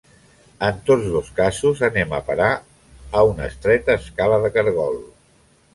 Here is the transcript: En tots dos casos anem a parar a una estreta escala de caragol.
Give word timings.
En 0.67 0.79
tots 0.87 1.09
dos 1.15 1.29
casos 1.41 1.83
anem 1.89 2.15
a 2.19 2.23
parar 2.31 2.49
a 3.21 3.25
una 3.35 3.53
estreta 3.53 4.01
escala 4.03 4.43
de 4.47 4.53
caragol. 4.59 5.01